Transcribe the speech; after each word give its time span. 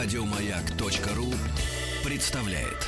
Радиомаяк.ру 0.00 1.34
представляет. 2.08 2.86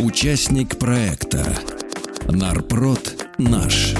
Участник 0.00 0.80
проекта 0.80 1.46
Нарпрод 2.26 3.28
наш. 3.38 3.94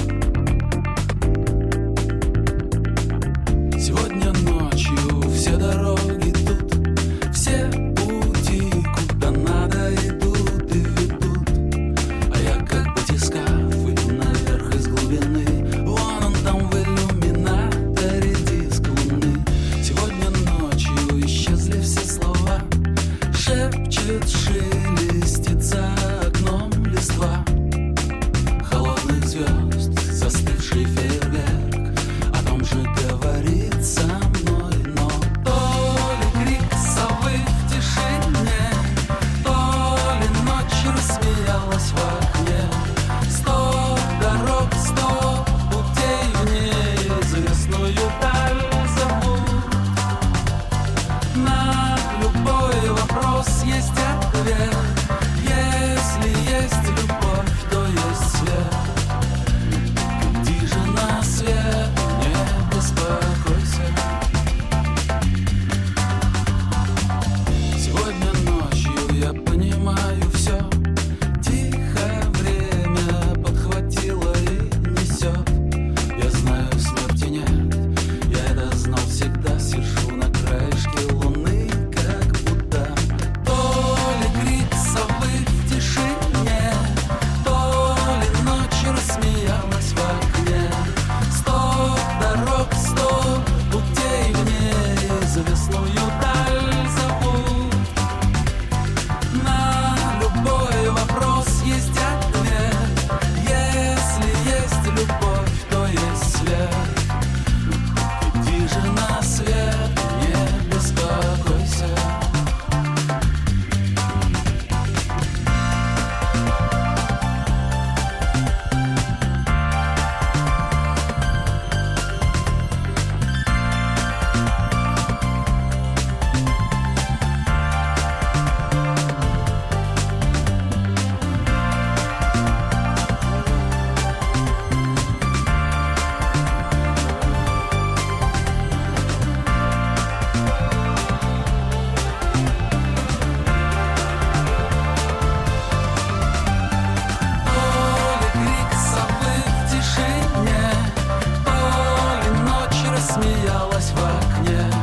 смеялась 153.13 153.91
в 153.91 153.97
окне. 153.97 154.82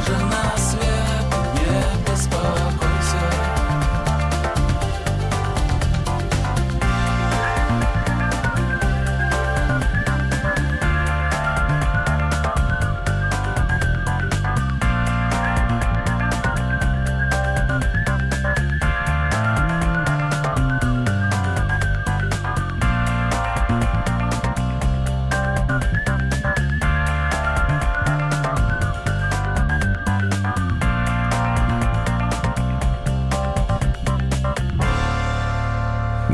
жена 0.00 0.56
свет. 0.56 0.87